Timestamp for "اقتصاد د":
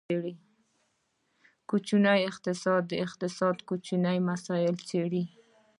2.29-2.93